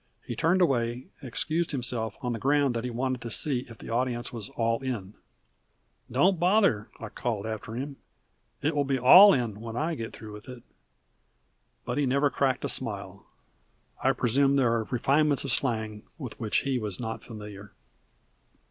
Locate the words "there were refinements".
14.55-15.43